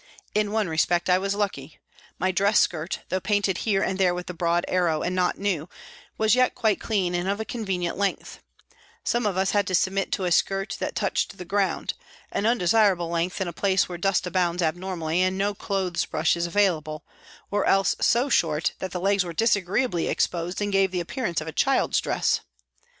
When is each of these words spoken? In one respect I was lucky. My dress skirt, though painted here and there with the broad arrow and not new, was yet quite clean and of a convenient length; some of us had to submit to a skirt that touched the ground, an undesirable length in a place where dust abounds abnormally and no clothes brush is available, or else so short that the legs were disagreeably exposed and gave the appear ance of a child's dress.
In 0.33 0.51
one 0.51 0.67
respect 0.67 1.11
I 1.11 1.19
was 1.19 1.35
lucky. 1.35 1.77
My 2.17 2.31
dress 2.31 2.57
skirt, 2.59 3.01
though 3.09 3.19
painted 3.19 3.59
here 3.59 3.83
and 3.83 3.99
there 3.99 4.15
with 4.15 4.25
the 4.25 4.33
broad 4.33 4.65
arrow 4.67 5.03
and 5.03 5.15
not 5.15 5.37
new, 5.37 5.69
was 6.17 6.33
yet 6.33 6.55
quite 6.55 6.79
clean 6.81 7.13
and 7.13 7.29
of 7.29 7.39
a 7.39 7.45
convenient 7.45 7.99
length; 7.99 8.39
some 9.03 9.27
of 9.27 9.37
us 9.37 9.51
had 9.51 9.67
to 9.67 9.75
submit 9.75 10.11
to 10.13 10.23
a 10.23 10.31
skirt 10.31 10.75
that 10.79 10.95
touched 10.95 11.37
the 11.37 11.45
ground, 11.45 11.93
an 12.31 12.47
undesirable 12.47 13.09
length 13.09 13.39
in 13.41 13.47
a 13.47 13.53
place 13.53 13.87
where 13.87 13.99
dust 13.99 14.25
abounds 14.25 14.63
abnormally 14.63 15.21
and 15.21 15.37
no 15.37 15.53
clothes 15.53 16.03
brush 16.05 16.35
is 16.35 16.47
available, 16.47 17.05
or 17.51 17.63
else 17.67 17.95
so 18.01 18.27
short 18.27 18.73
that 18.79 18.89
the 18.89 18.99
legs 18.99 19.23
were 19.23 19.33
disagreeably 19.33 20.07
exposed 20.07 20.63
and 20.63 20.71
gave 20.73 20.89
the 20.89 20.99
appear 20.99 21.25
ance 21.25 21.41
of 21.41 21.47
a 21.47 21.51
child's 21.51 22.01
dress. 22.01 22.39